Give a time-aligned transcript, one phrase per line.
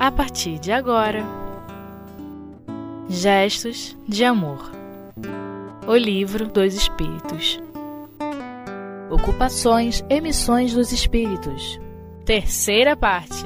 [0.00, 1.22] a partir de agora.
[3.06, 4.72] Gestos de Amor.
[5.86, 7.60] O Livro dos Espíritos.
[9.10, 11.78] Ocupações e Missões dos Espíritos.
[12.24, 13.44] Terceira parte.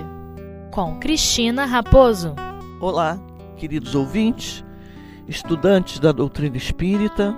[0.71, 2.37] Com Cristina Raposo.
[2.81, 3.19] Olá,
[3.57, 4.65] queridos ouvintes,
[5.27, 7.35] estudantes da doutrina espírita.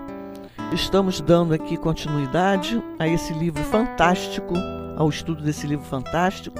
[0.74, 4.52] Estamos dando aqui continuidade a esse livro fantástico,
[4.94, 6.58] ao estudo desse livro fantástico,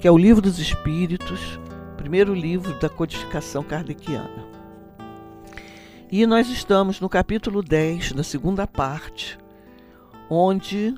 [0.00, 1.58] que é o Livro dos Espíritos,
[2.04, 4.46] primeiro livro da codificação kardeciana.
[6.12, 9.38] E nós estamos no capítulo 10, da segunda parte,
[10.28, 10.94] onde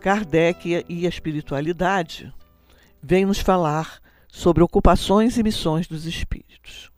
[0.00, 2.30] Kardec e a espiritualidade
[3.02, 6.92] vêm nos falar sobre ocupações e missões dos espíritos.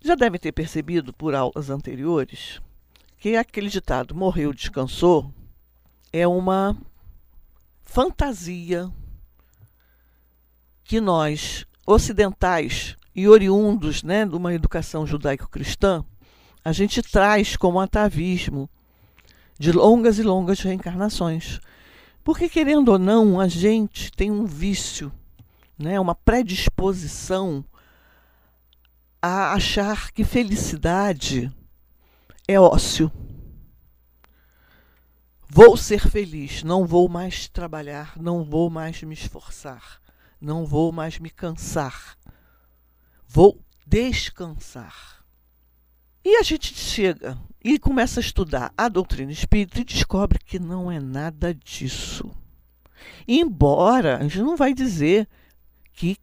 [0.00, 2.60] Já devem ter percebido por aulas anteriores
[3.18, 5.34] que aquele ditado morreu, descansou
[6.12, 6.76] é uma
[7.82, 8.88] fantasia
[10.90, 16.04] que nós, ocidentais e oriundos né, de uma educação judaico-cristã,
[16.64, 18.68] a gente traz como atavismo
[19.56, 21.60] de longas e longas reencarnações.
[22.24, 25.12] Porque, querendo ou não, a gente tem um vício,
[25.78, 27.64] né, uma predisposição
[29.22, 31.54] a achar que felicidade
[32.48, 33.12] é ócio.
[35.48, 40.00] Vou ser feliz, não vou mais trabalhar, não vou mais me esforçar
[40.40, 42.16] não vou mais me cansar.
[43.26, 45.24] Vou descansar.
[46.24, 50.90] E a gente chega e começa a estudar a doutrina espírita e descobre que não
[50.90, 52.30] é nada disso.
[53.26, 55.28] Embora a gente não vai dizer
[55.92, 56.16] que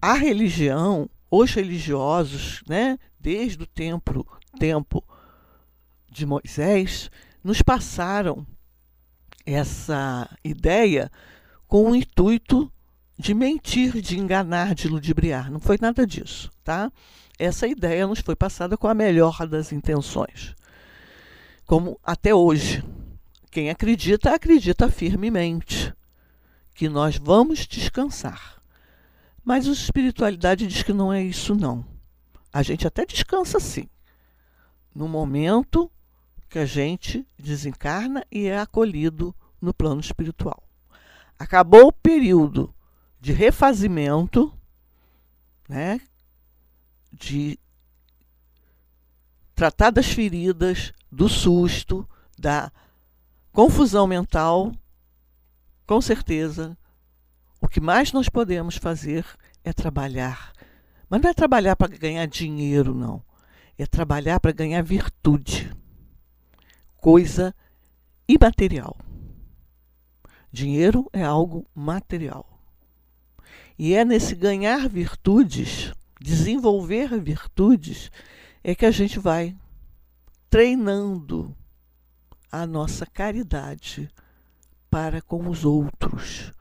[0.00, 4.26] a religião, os religiosos, né, desde o tempo,
[4.58, 5.04] tempo
[6.10, 7.10] de Moisés,
[7.44, 8.46] nos passaram
[9.44, 11.10] essa ideia
[11.66, 12.72] com o intuito
[13.20, 15.50] de mentir, de enganar, de ludibriar.
[15.50, 16.90] Não foi nada disso, tá?
[17.38, 20.56] Essa ideia nos foi passada com a melhor das intenções.
[21.66, 22.82] Como até hoje.
[23.50, 25.92] Quem acredita, acredita firmemente
[26.74, 28.62] que nós vamos descansar.
[29.44, 31.84] Mas a espiritualidade diz que não é isso não.
[32.50, 33.86] A gente até descansa sim.
[34.94, 35.90] No momento
[36.48, 40.62] que a gente desencarna e é acolhido no plano espiritual.
[41.38, 42.74] Acabou o período
[43.20, 44.52] de refazimento,
[45.68, 46.00] né?
[47.12, 47.58] de
[49.54, 52.72] tratar das feridas, do susto, da
[53.52, 54.72] confusão mental,
[55.86, 56.78] com certeza,
[57.60, 59.26] o que mais nós podemos fazer
[59.62, 60.52] é trabalhar.
[61.08, 63.22] Mas não é trabalhar para ganhar dinheiro, não.
[63.76, 65.70] É trabalhar para ganhar virtude.
[66.96, 67.54] Coisa
[68.26, 68.96] imaterial.
[70.52, 72.49] Dinheiro é algo material.
[73.82, 78.10] E é nesse ganhar virtudes, desenvolver virtudes,
[78.62, 79.56] é que a gente vai
[80.50, 81.56] treinando
[82.52, 84.10] a nossa caridade
[84.90, 86.52] para com os outros.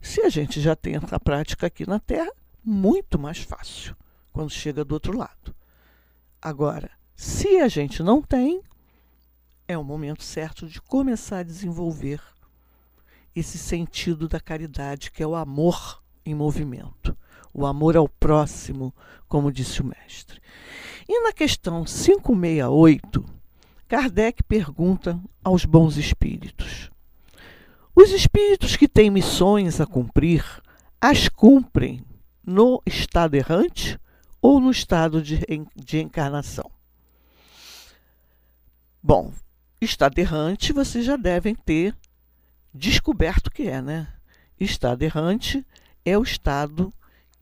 [0.00, 2.32] Se a gente já tem essa prática aqui na Terra,
[2.64, 3.96] muito mais fácil
[4.32, 5.54] quando chega do outro lado.
[6.42, 8.60] Agora, se a gente não tem,
[9.68, 12.20] é o momento certo de começar a desenvolver
[13.34, 17.16] esse sentido da caridade, que é o amor em movimento,
[17.52, 18.94] o amor ao próximo,
[19.28, 20.40] como disse o mestre.
[21.08, 23.24] E na questão 568,
[23.88, 26.90] Kardec pergunta aos bons espíritos:
[27.94, 30.44] Os espíritos que têm missões a cumprir,
[31.00, 32.04] as cumprem
[32.44, 33.98] no estado errante
[34.40, 35.40] ou no estado de,
[35.74, 36.70] de encarnação?
[39.02, 39.32] Bom,
[39.80, 41.96] estado errante vocês já devem ter
[42.72, 44.12] descoberto que é, né?
[44.58, 45.66] Estado errante
[46.04, 46.92] é o estado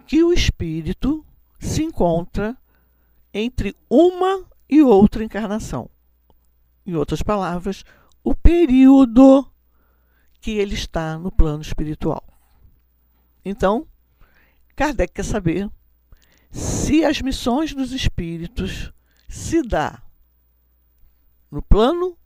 [0.07, 1.25] que o espírito
[1.59, 2.57] se encontra
[3.33, 5.91] entre uma e outra encarnação.
[6.87, 7.85] Em outras palavras,
[8.23, 9.47] o período
[10.41, 12.25] que ele está no plano espiritual.
[13.45, 13.87] Então,
[14.77, 15.71] Kardec quer saber
[16.51, 18.93] se as missões dos espíritos
[19.29, 20.03] se dá
[21.51, 22.17] no plano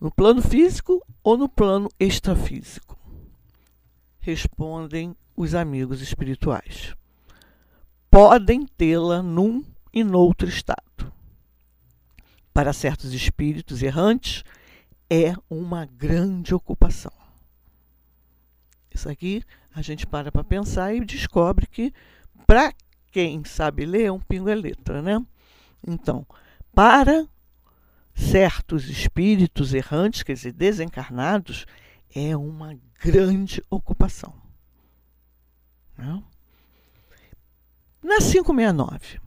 [0.00, 2.98] no plano físico ou no plano extrafísico?
[4.20, 6.94] Respondem os amigos espirituais.
[8.10, 11.12] Podem tê-la num e noutro estado.
[12.52, 14.42] Para certos espíritos errantes,
[15.08, 17.12] é uma grande ocupação.
[18.92, 19.42] Isso aqui
[19.74, 21.92] a gente para para pensar e descobre que,
[22.46, 22.74] para
[23.12, 25.24] quem sabe ler, um pingo é letra, né?
[25.86, 26.26] Então,
[26.74, 27.28] para
[28.18, 31.64] certos espíritos errantes, quer dizer, desencarnados,
[32.14, 34.34] é uma grande ocupação.
[35.96, 36.24] Não?
[38.02, 39.20] Na 569,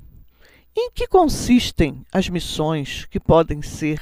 [0.75, 4.01] em que consistem as missões que podem ser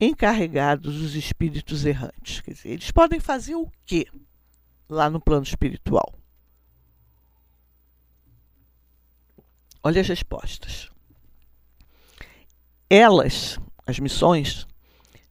[0.00, 2.40] encarregados os espíritos errantes?
[2.40, 4.06] Quer dizer, eles podem fazer o quê
[4.88, 6.14] lá no plano espiritual?
[9.82, 10.90] Olha as respostas.
[12.88, 14.66] Elas, as missões,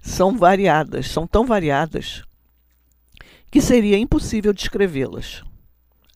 [0.01, 2.23] são variadas, são tão variadas
[3.49, 5.43] que seria impossível descrevê-las.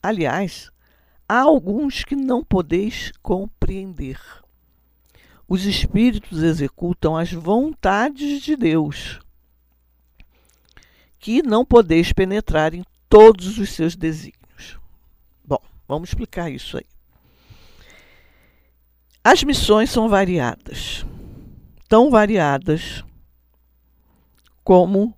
[0.02, 0.72] Aliás,
[1.28, 4.20] há alguns que não podeis compreender.
[5.48, 9.20] Os espíritos executam as vontades de Deus,
[11.20, 14.80] que não podeis penetrar em todos os seus desígnios.
[15.44, 16.86] Bom, vamos explicar isso aí.
[19.24, 21.06] As missões são variadas,
[21.88, 23.04] tão variadas
[24.64, 25.16] como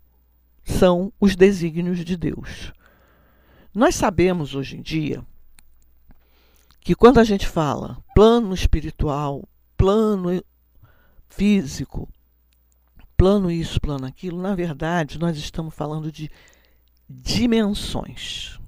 [0.63, 2.73] são os desígnios de Deus.
[3.73, 5.23] Nós sabemos hoje em dia
[6.81, 9.47] que quando a gente fala plano espiritual,
[9.77, 10.43] plano
[11.29, 12.09] físico,
[13.15, 16.29] plano isso, plano aquilo, na verdade nós estamos falando de
[17.09, 18.59] dimensões.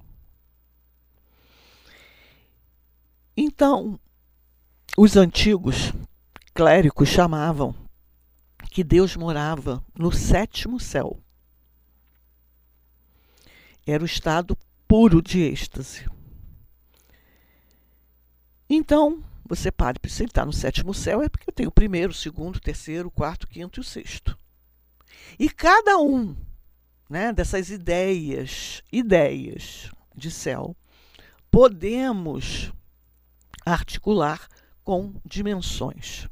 [3.35, 3.99] Então,
[4.97, 5.93] os antigos
[6.53, 7.73] clérigos chamavam
[8.79, 11.21] que Deus morava no sétimo céu.
[13.85, 16.09] Era o estado puro de êxtase.
[18.69, 22.15] Então, você pare, se ele está no sétimo céu, é porque tem o primeiro, o
[22.15, 24.37] segundo, o terceiro, o quarto, o quinto e o sexto.
[25.37, 26.33] E cada um
[27.09, 30.73] né, dessas ideias, ideias de céu,
[31.51, 32.71] podemos
[33.65, 34.47] articular
[34.85, 36.29] com dimensões.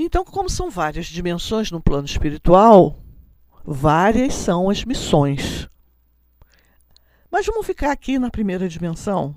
[0.00, 3.02] Então, como são várias dimensões no plano espiritual,
[3.64, 5.68] várias são as missões.
[7.28, 9.36] Mas vamos ficar aqui na primeira dimensão,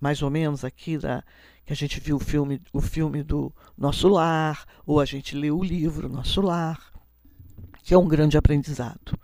[0.00, 1.22] mais ou menos aqui da
[1.66, 5.58] que a gente viu o filme, o filme do Nosso Lar, ou a gente leu
[5.58, 6.92] o livro Nosso Lar,
[7.82, 9.18] que é um grande aprendizado.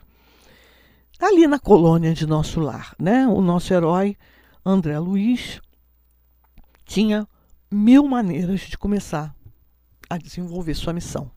[1.18, 3.26] Ali na colônia de Nosso Lar, né?
[3.26, 4.16] O nosso herói
[4.64, 5.60] André Luiz
[6.86, 7.28] tinha
[7.70, 9.34] mil maneiras de começar
[10.10, 11.30] a desenvolver sua missão.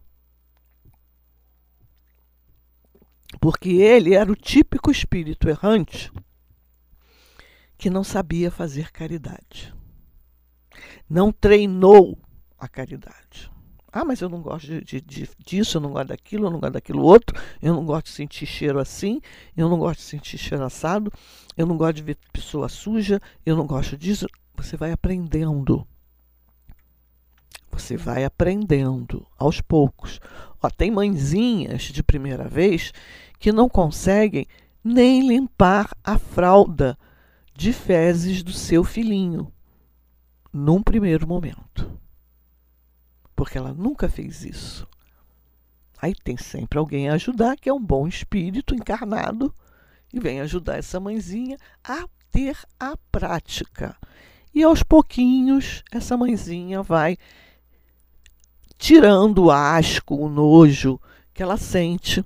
[3.40, 6.12] Porque ele era o típico espírito errante
[7.78, 9.74] que não sabia fazer caridade.
[11.08, 12.18] Não treinou
[12.58, 13.52] a caridade.
[13.92, 16.60] Ah, mas eu não gosto de, de, de, disso, eu não gosto daquilo, eu não
[16.60, 19.22] gosto daquilo outro, eu não gosto de sentir cheiro assim,
[19.56, 21.12] eu não gosto de sentir cheiro assado,
[21.56, 24.26] eu não gosto de ver pessoa suja, eu não gosto disso
[24.56, 25.88] você vai aprendendo.
[27.74, 30.20] Você vai aprendendo aos poucos.
[30.62, 32.94] Ó, tem mãezinhas de primeira vez
[33.40, 34.46] que não conseguem
[34.84, 36.98] nem limpar a fralda
[37.56, 39.52] de fezes do seu filhinho
[40.52, 42.00] num primeiro momento.
[43.36, 44.88] Porque ela nunca fez isso.
[46.00, 49.54] Aí tem sempre alguém a ajudar, que é um bom espírito encarnado,
[50.14, 53.98] e vem ajudar essa mãezinha a ter a prática.
[54.54, 57.18] E aos pouquinhos, essa mãezinha vai
[58.84, 61.00] tirando o asco, o nojo
[61.34, 62.22] que ela sente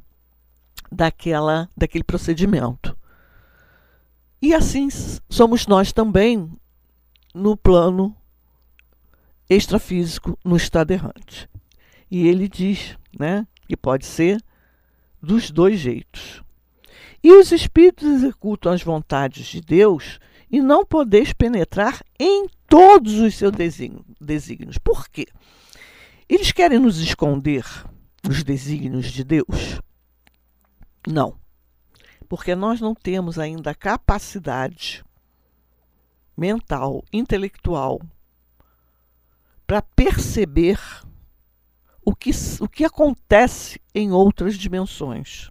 [0.91, 2.97] daquela, daquele procedimento.
[4.41, 4.87] E assim
[5.29, 6.51] somos nós também
[7.31, 8.15] no plano
[9.47, 11.47] extrafísico, no estado errante.
[12.09, 14.43] E ele diz né, que pode ser
[15.21, 16.41] dos dois jeitos.
[17.23, 23.35] E os espíritos executam as vontades de Deus e não podeis penetrar em todos os
[23.35, 23.51] seus
[24.19, 24.79] desígnios.
[24.79, 25.27] Por quê?
[26.29, 27.65] Eles querem nos esconder
[28.27, 29.79] os desígnios de Deus?
[31.07, 31.39] Não.
[32.27, 35.05] Porque nós não temos ainda a capacidade
[36.35, 38.01] mental, intelectual,
[39.65, 40.79] para perceber
[42.03, 45.49] o que, o que acontece em outras dimensões.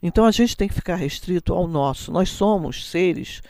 [0.00, 2.10] Então a gente tem que ficar restrito ao nosso.
[2.10, 3.40] Nós somos seres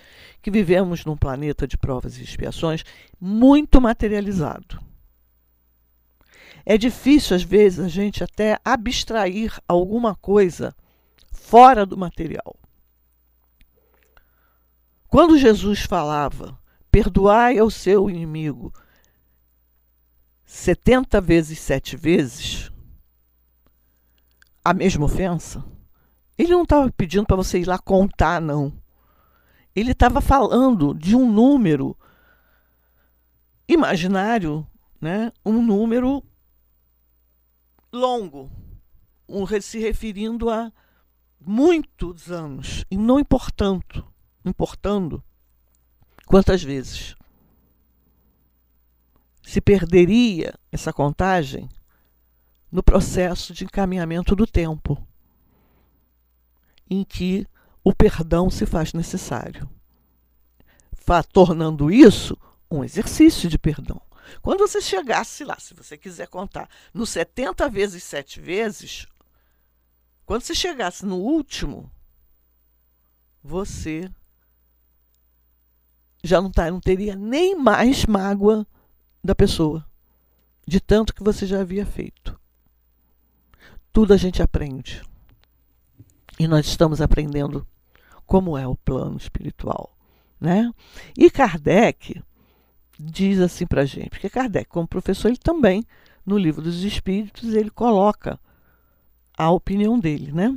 [0.41, 2.83] que vivemos num planeta de provas e expiações
[3.21, 4.92] muito materializado.
[6.65, 10.75] É difícil, às vezes, a gente até abstrair alguma coisa
[11.31, 12.57] fora do material.
[15.09, 16.59] Quando Jesus falava,
[16.91, 18.73] perdoai ao seu inimigo
[20.45, 22.71] 70 vezes, sete vezes,
[24.65, 25.65] a mesma ofensa,
[26.39, 28.73] ele não estava pedindo para você ir lá contar, não.
[29.75, 31.97] Ele estava falando de um número
[33.67, 34.67] imaginário,
[35.01, 35.33] né?
[35.45, 36.23] um número
[37.93, 38.51] longo,
[39.29, 40.73] um, se referindo a
[41.39, 44.07] muitos anos, e não importando,
[44.45, 45.23] importando
[46.27, 47.15] quantas vezes
[49.43, 51.69] se perderia essa contagem
[52.71, 55.07] no processo de encaminhamento do tempo,
[56.89, 57.47] em que
[57.85, 59.69] o perdão se faz necessário,
[61.33, 62.39] tornando isso
[62.71, 64.01] um exercício de perdão.
[64.41, 69.07] Quando você chegasse lá, se você quiser contar, no 70 vezes 7 vezes,
[70.25, 71.91] quando você chegasse no último,
[73.43, 74.11] você
[76.23, 78.67] já não, tá, não teria nem mais mágoa
[79.23, 79.85] da pessoa,
[80.67, 82.41] de tanto que você já havia feito.
[83.93, 85.03] Tudo a gente aprende.
[86.39, 87.67] E nós estamos aprendendo
[88.25, 89.97] como é o plano espiritual.
[90.41, 90.73] Né?
[91.17, 92.23] E Kardec
[92.99, 95.85] diz assim para a gente, porque Kardec, como professor, ele também,
[96.25, 98.39] no livro dos Espíritos, ele coloca
[99.37, 100.57] a opinião dele, né?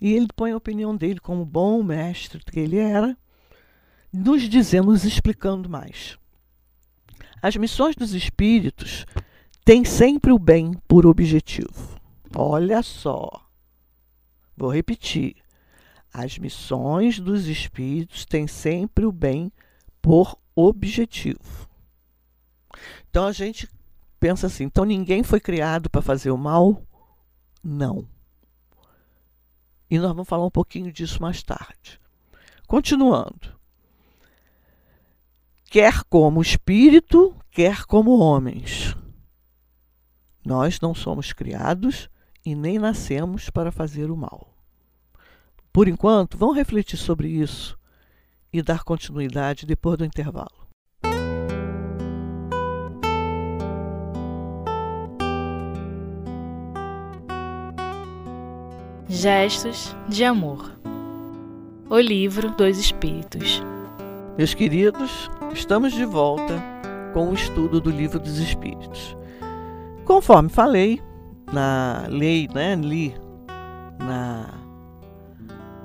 [0.00, 3.16] E ele põe a opinião dele como bom mestre que ele era,
[4.12, 6.18] nos dizendo, nos explicando mais.
[7.40, 9.04] As missões dos espíritos
[9.64, 12.00] têm sempre o bem por objetivo.
[12.34, 13.28] Olha só.
[14.56, 15.36] Vou repetir.
[16.12, 19.50] As missões dos espíritos têm sempre o bem
[20.00, 21.68] por objetivo.
[23.10, 23.68] Então a gente
[24.18, 26.82] pensa assim: então ninguém foi criado para fazer o mal?
[27.62, 28.06] Não.
[29.90, 32.00] E nós vamos falar um pouquinho disso mais tarde.
[32.66, 33.60] Continuando.
[35.66, 38.96] Quer como espírito, quer como homens.
[40.44, 42.08] Nós não somos criados
[42.44, 44.52] e nem nascemos para fazer o mal.
[45.72, 47.78] Por enquanto, vamos refletir sobre isso
[48.52, 50.68] e dar continuidade depois do intervalo.
[59.14, 60.74] Gestos de Amor
[61.90, 63.62] O Livro dos Espíritos
[64.38, 66.54] Meus queridos, estamos de volta
[67.12, 69.14] com o estudo do Livro dos Espíritos.
[70.06, 70.98] Conforme falei,
[71.52, 73.14] na lei, né, li
[73.98, 74.48] na,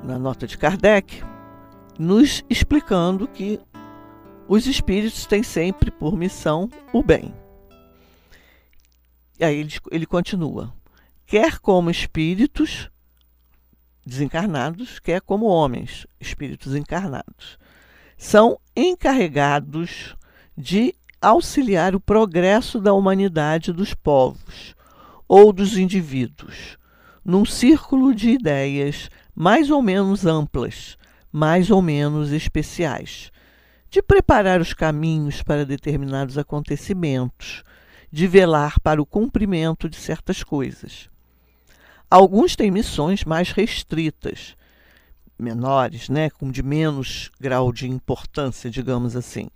[0.06, 1.22] na nota de Kardec,
[2.00, 3.60] nos explicando que
[4.48, 7.34] os espíritos têm sempre por missão o bem.
[9.38, 10.74] E aí ele, ele continua:
[11.26, 12.90] quer como espíritos
[14.08, 17.60] desencarnados, quer como homens, espíritos encarnados,
[18.18, 20.16] são encarregados
[20.58, 24.76] de auxiliar o progresso da humanidade dos povos
[25.28, 26.78] ou dos indivíduos,
[27.24, 30.98] num círculo de ideias mais ou menos amplas,
[31.32, 33.32] mais ou menos especiais,
[33.90, 37.64] de preparar os caminhos para determinados acontecimentos,
[38.12, 41.10] de velar para o cumprimento de certas coisas.
[42.10, 44.56] Alguns têm missões mais restritas,
[45.38, 49.50] menores, né, com de menos grau de importância, digamos assim,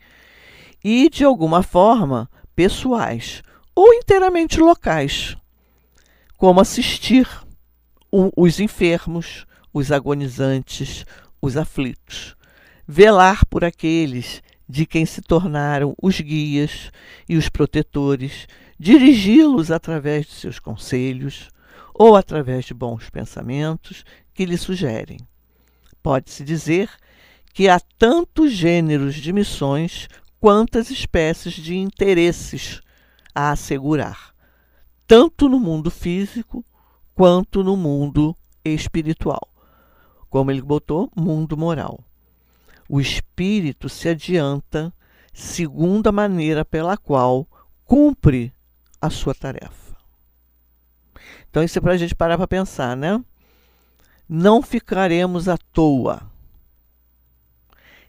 [0.84, 3.42] e de alguma forma pessoais
[3.74, 5.38] ou inteiramente locais,
[6.38, 7.28] como assistir
[8.12, 11.06] os enfermos, os agonizantes,
[11.42, 12.36] os aflitos,
[12.86, 16.92] velar por aqueles de quem se tornaram os guias
[17.30, 18.46] e os protetores,
[18.78, 21.50] dirigi-los através de seus conselhos
[21.94, 25.20] ou através de bons pensamentos que lhe sugerem.
[26.02, 26.90] Pode-se dizer
[27.54, 30.08] que há tantos gêneros de missões
[30.40, 32.82] quantas espécies de interesses
[33.36, 34.32] a assegurar
[35.12, 36.64] tanto no mundo físico
[37.14, 38.34] quanto no mundo
[38.64, 39.46] espiritual.
[40.30, 42.00] Como ele botou, mundo moral.
[42.88, 44.94] O espírito se adianta
[45.34, 47.46] segundo a maneira pela qual
[47.84, 48.54] cumpre
[49.02, 49.81] a sua tarefa.
[51.52, 53.22] Então, isso é para a gente parar para pensar, né?
[54.28, 56.22] Não ficaremos à toa.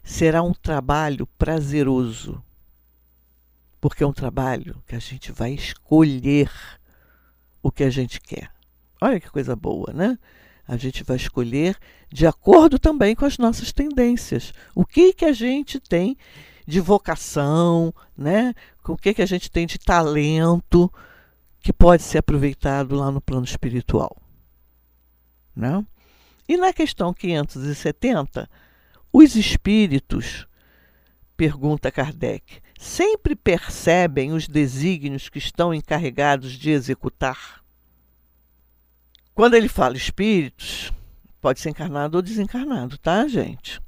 [0.01, 2.41] Será um trabalho prazeroso,
[3.81, 6.49] porque é um trabalho que a gente vai escolher
[7.61, 8.49] o que a gente quer.
[9.01, 10.17] Olha que coisa boa, né?
[10.65, 11.77] A gente vai escolher
[12.09, 14.53] de acordo também com as nossas tendências.
[14.73, 16.17] O que que a gente tem
[16.65, 18.53] de vocação, né?
[18.87, 20.89] O que que a gente tem de talento
[21.63, 24.21] que pode ser aproveitado lá no plano espiritual,
[25.55, 25.83] né?
[26.45, 28.49] E na questão 570,
[29.13, 30.45] os espíritos,
[31.37, 37.63] pergunta Kardec, sempre percebem os desígnios que estão encarregados de executar?
[39.33, 40.91] Quando ele fala espíritos,
[41.39, 43.81] pode ser encarnado ou desencarnado, tá, gente?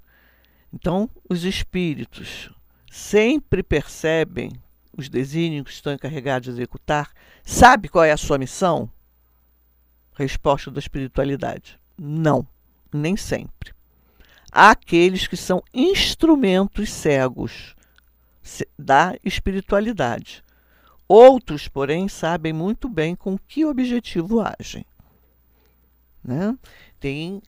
[0.72, 2.50] Então, os espíritos
[2.90, 4.54] sempre percebem
[4.98, 7.12] os desígnios que estão encarregados de executar?
[7.44, 8.90] Sabe qual é a sua missão?
[10.14, 12.48] Resposta da espiritualidade: não,
[12.94, 13.74] nem sempre.
[14.52, 17.76] Há aqueles que são instrumentos cegos
[18.78, 20.44] da espiritualidade.
[21.08, 24.86] Outros, porém, sabem muito bem com que objetivo agem.
[26.24, 26.58] Né?
[27.00, 27.42] Tem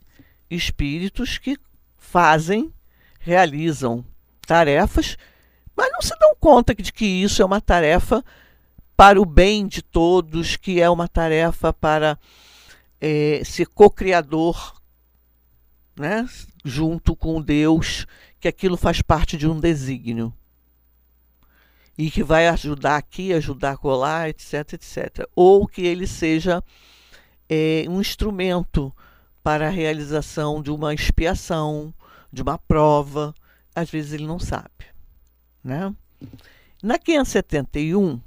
[0.50, 1.58] espíritos que
[1.98, 2.74] fazem,
[3.20, 4.06] realizam
[4.46, 5.18] tarefas,
[5.77, 8.25] mas não se dão conta de que isso é uma tarefa
[8.98, 12.17] para o bem de todos, que é uma tarefa para
[13.00, 14.81] é, ser co-criador,
[15.96, 16.27] né?
[16.65, 18.07] junto com Deus,
[18.39, 20.34] que aquilo faz parte de um desígnio
[21.98, 25.27] e que vai ajudar aqui, ajudar colar, etc, etc.
[25.36, 26.63] Ou que ele seja
[27.48, 28.93] é, um instrumento
[29.43, 31.93] para a realização de uma expiação,
[32.31, 33.34] de uma prova.
[33.74, 34.97] Às vezes ele não sabe.
[35.67, 35.93] Né?
[36.81, 38.21] Na 571,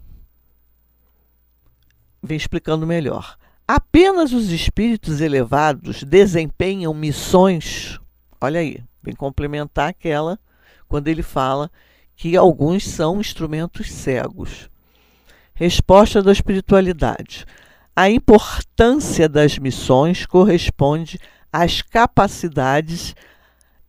[2.23, 3.39] vem explicando melhor.
[3.67, 7.99] Apenas os espíritos elevados desempenham missões.
[8.39, 10.39] Olha aí, vem complementar aquela
[10.87, 11.71] quando ele fala
[12.15, 14.69] que alguns são instrumentos cegos.
[15.55, 17.47] Resposta da espiritualidade.
[17.97, 21.19] A importância das missões corresponde
[21.51, 23.15] às capacidades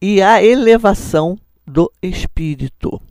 [0.02, 3.02] e à elevação do espírito.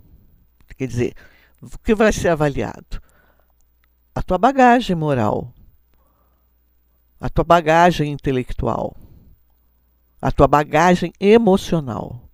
[0.81, 1.15] Quer dizer,
[1.61, 3.03] o que vai ser avaliado?
[4.15, 5.53] A tua bagagem moral,
[7.21, 8.97] a tua bagagem intelectual,
[10.23, 12.27] a tua bagagem emocional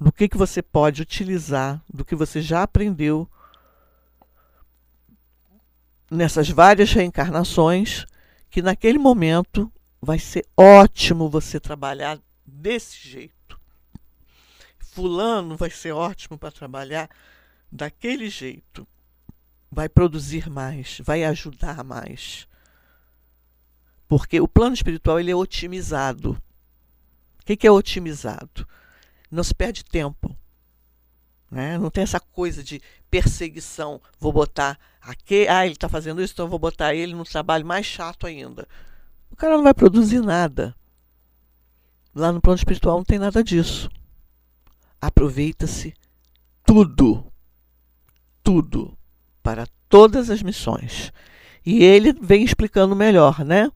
[0.00, 3.30] do que, que você pode utilizar, do que você já aprendeu
[6.10, 8.04] nessas várias reencarnações,
[8.50, 13.37] que naquele momento vai ser ótimo você trabalhar desse jeito.
[14.98, 17.08] Fulano vai ser ótimo para trabalhar
[17.70, 18.84] daquele jeito.
[19.70, 22.48] Vai produzir mais, vai ajudar mais.
[24.08, 26.32] Porque o plano espiritual ele é otimizado.
[27.40, 28.66] O que, é otimizado?
[29.30, 30.36] não se perde tempo.
[31.48, 31.78] Né?
[31.78, 34.00] Não tem essa coisa de perseguição.
[34.18, 37.86] Vou botar aqui, ah, ele está fazendo isso, então vou botar ele no trabalho mais
[37.86, 38.66] chato ainda.
[39.30, 40.74] O cara não vai produzir nada.
[42.12, 43.88] Lá no plano espiritual não tem nada disso.
[45.00, 45.94] Aproveita-se
[46.64, 47.24] tudo,
[48.42, 48.96] tudo,
[49.42, 51.12] para todas as missões.
[51.64, 53.70] E ele vem explicando melhor, né?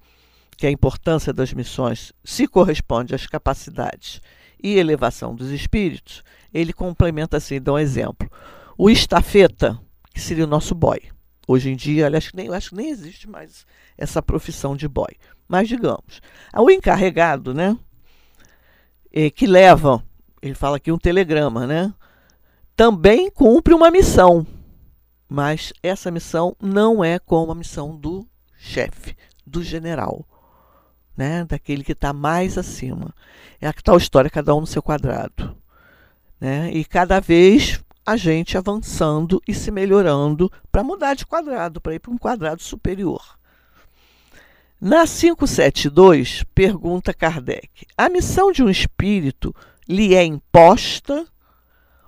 [0.56, 4.20] Que a importância das missões se corresponde às capacidades
[4.62, 6.22] e elevação dos espíritos,
[6.54, 8.30] ele complementa assim, dá um exemplo.
[8.78, 9.78] O estafeta,
[10.14, 11.00] que seria o nosso boy.
[11.48, 13.66] Hoje em dia, aliás, nem, acho que nem existe mais
[13.98, 15.16] essa profissão de boy.
[15.48, 16.20] Mas digamos,
[16.56, 17.76] o encarregado, né?
[19.12, 20.02] É, que leva,
[20.42, 21.94] ele fala aqui um telegrama, né?
[22.76, 24.46] Também cumpre uma missão.
[25.28, 28.26] Mas essa missão não é como a missão do
[28.58, 30.26] chefe, do general
[31.16, 31.44] né?
[31.44, 33.14] daquele que está mais acima.
[33.60, 35.56] É a tal história, cada um no seu quadrado.
[36.40, 36.70] Né?
[36.72, 42.00] E cada vez a gente avançando e se melhorando para mudar de quadrado, para ir
[42.00, 43.38] para um quadrado superior.
[44.80, 49.54] Na 572, pergunta Kardec: a missão de um espírito
[49.88, 51.26] lhe é imposta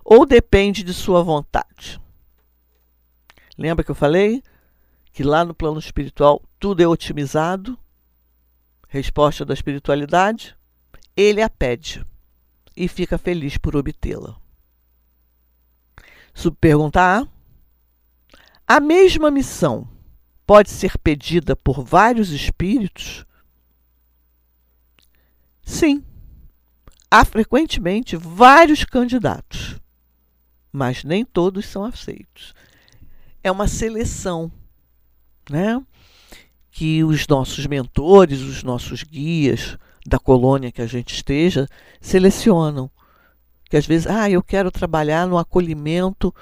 [0.04, 2.00] ou depende de sua vontade?
[3.56, 4.42] Lembra que eu falei
[5.12, 7.78] que lá no plano espiritual tudo é otimizado?
[8.94, 10.56] resposta da espiritualidade,
[11.16, 12.06] ele a pede
[12.76, 14.36] e fica feliz por obtê-la.
[16.32, 17.26] Subpergunta A.
[18.66, 19.88] A mesma missão
[20.46, 23.26] pode ser pedida por vários espíritos?
[25.62, 26.04] Sim.
[27.16, 29.80] Há frequentemente vários candidatos,
[30.72, 32.52] mas nem todos são aceitos.
[33.40, 34.50] É uma seleção,
[35.48, 35.80] né?
[36.72, 41.68] que os nossos mentores, os nossos guias da colônia que a gente esteja,
[42.00, 42.90] selecionam.
[43.70, 46.34] Que às vezes, ah, eu quero trabalhar no acolhimento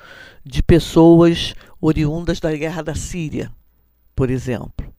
[0.42, 3.52] de pessoas oriundas da guerra da Síria,
[4.16, 4.91] por exemplo.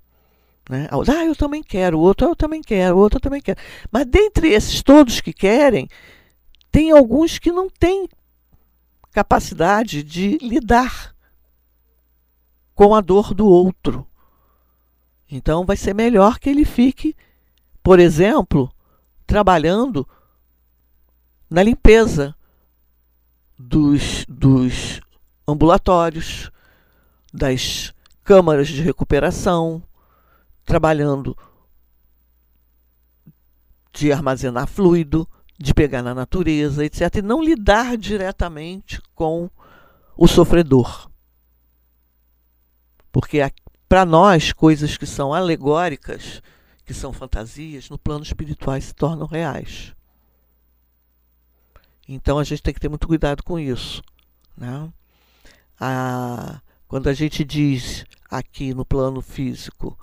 [0.69, 0.87] Né?
[0.91, 3.59] Ah, eu também quero, o outro eu também quero, o outro eu também quero.
[3.91, 5.89] Mas dentre esses todos que querem,
[6.71, 8.07] tem alguns que não têm
[9.11, 11.13] capacidade de lidar
[12.73, 14.07] com a dor do outro.
[15.29, 17.15] Então, vai ser melhor que ele fique,
[17.81, 18.71] por exemplo,
[19.25, 20.07] trabalhando
[21.49, 22.35] na limpeza
[23.57, 25.01] dos, dos
[25.47, 26.51] ambulatórios,
[27.31, 29.83] das câmaras de recuperação,
[30.65, 31.37] trabalhando
[33.91, 39.49] de armazenar fluido, de pegar na natureza, etc., e não lidar diretamente com
[40.17, 41.09] o sofredor.
[43.11, 43.39] Porque
[43.87, 46.41] para nós, coisas que são alegóricas,
[46.83, 49.93] que são fantasias, no plano espiritual se tornam reais.
[52.07, 54.01] Então a gente tem que ter muito cuidado com isso.
[54.57, 54.91] Né?
[55.79, 59.97] A, quando a gente diz aqui no plano físico,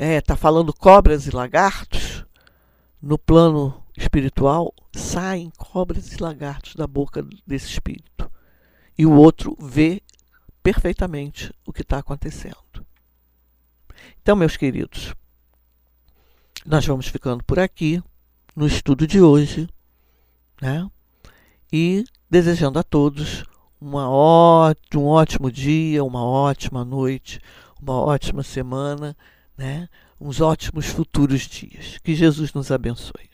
[0.00, 2.24] é, tá falando cobras e lagartos,
[3.02, 8.32] no plano espiritual saem cobras e lagartos da boca desse espírito.
[8.96, 10.02] E o outro vê
[10.62, 12.56] perfeitamente o que está acontecendo.
[14.22, 15.14] Então, meus queridos,
[16.64, 18.02] nós vamos ficando por aqui
[18.56, 19.68] no estudo de hoje,
[20.62, 20.90] né?
[21.70, 23.44] E desejando a todos
[23.78, 27.38] uma ó um ótimo dia, uma ótima noite,
[27.78, 29.14] uma ótima semana,
[29.60, 29.90] né?
[30.18, 31.98] Uns ótimos futuros dias.
[32.02, 33.29] Que Jesus nos abençoe.